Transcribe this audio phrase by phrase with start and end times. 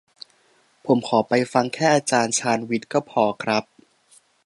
[0.85, 3.63] ผมขอไปฟังแค่อาจารย์ชาญวิทย์ก็พอครับ